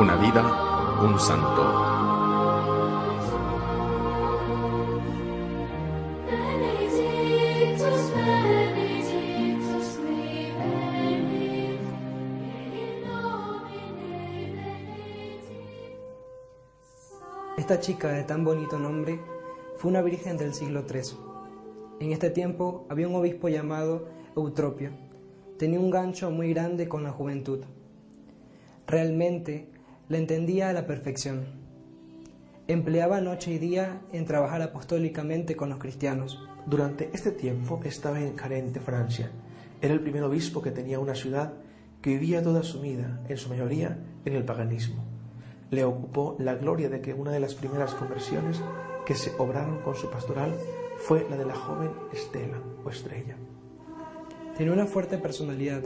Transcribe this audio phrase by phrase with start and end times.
[0.00, 1.62] vida un santo.
[17.58, 19.20] Esta chica de tan bonito nombre
[19.76, 21.00] fue una virgen del siglo III.
[22.00, 24.90] En este tiempo había un obispo llamado Eutropio.
[25.58, 27.60] Tenía un gancho muy grande con la juventud.
[28.86, 29.70] Realmente
[30.12, 31.46] la entendía a la perfección.
[32.68, 36.38] Empleaba noche y día en trabajar apostólicamente con los cristianos.
[36.66, 39.30] Durante este tiempo estaba en Carente, Francia.
[39.80, 41.54] Era el primer obispo que tenía una ciudad
[42.02, 45.02] que vivía toda sumida, en su mayoría, en el paganismo.
[45.70, 48.60] Le ocupó la gloria de que una de las primeras conversiones
[49.06, 50.54] que se obraron con su pastoral
[50.98, 53.36] fue la de la joven Estela o Estrella.
[54.58, 55.84] Tenía una fuerte personalidad.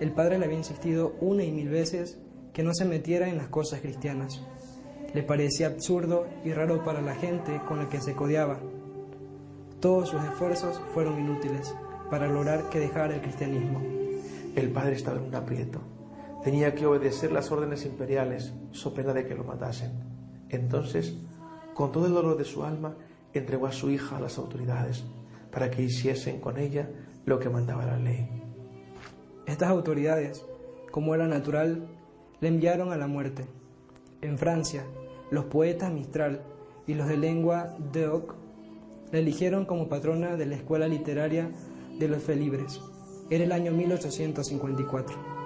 [0.00, 2.18] El padre le había insistido una y mil veces
[2.52, 4.40] que no se metiera en las cosas cristianas.
[5.14, 8.58] Le parecía absurdo y raro para la gente con la que se codeaba.
[9.80, 11.74] Todos sus esfuerzos fueron inútiles
[12.10, 13.80] para lograr que dejara el cristianismo.
[14.54, 15.80] El padre estaba en un aprieto.
[16.42, 19.92] Tenía que obedecer las órdenes imperiales, so pena de que lo matasen.
[20.48, 21.14] Entonces,
[21.74, 22.96] con todo el dolor de su alma,
[23.32, 25.04] entregó a su hija a las autoridades
[25.52, 26.88] para que hiciesen con ella
[27.24, 28.28] lo que mandaba la ley.
[29.46, 30.44] Estas autoridades,
[30.90, 31.88] como era natural,
[32.40, 33.44] le enviaron a la muerte.
[34.22, 34.84] En Francia,
[35.30, 36.42] los poetas Mistral
[36.86, 38.34] y los de lengua d'Oc
[39.12, 41.50] la eligieron como patrona de la Escuela Literaria
[41.98, 42.80] de los Felibres.
[43.28, 45.39] Era el año 1854.